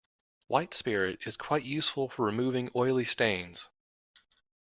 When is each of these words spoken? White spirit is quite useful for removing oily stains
White 0.47 0.73
spirit 0.73 1.27
is 1.27 1.37
quite 1.37 1.61
useful 1.63 2.09
for 2.09 2.25
removing 2.25 2.71
oily 2.75 3.05
stains 3.05 3.67